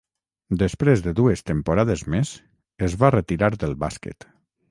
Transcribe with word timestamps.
Després 0.61 1.03
de 1.07 1.11
dues 1.19 1.43
temporades 1.49 2.03
més, 2.15 2.31
es 2.89 2.97
va 3.03 3.13
retirar 3.17 3.51
del 3.65 3.79
bàsquet. 3.87 4.27